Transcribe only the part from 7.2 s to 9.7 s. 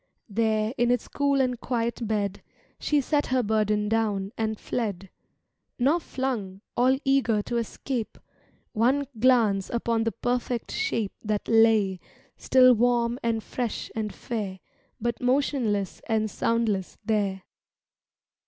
to escape, One glance